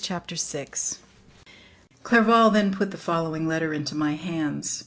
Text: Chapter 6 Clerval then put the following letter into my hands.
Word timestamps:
Chapter 0.03 0.35
6 0.35 0.97
Clerval 2.01 2.49
then 2.49 2.73
put 2.73 2.89
the 2.89 2.97
following 2.97 3.47
letter 3.47 3.71
into 3.71 3.93
my 3.93 4.13
hands. 4.15 4.79